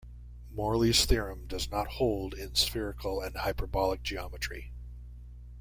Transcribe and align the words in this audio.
Morley's 0.49 1.05
theorem 1.05 1.45
does 1.45 1.69
not 1.69 1.85
hold 1.87 2.33
in 2.33 2.55
spherical 2.55 3.21
and 3.21 3.37
hyperbolic 3.37 4.01
geometry. 4.01 4.71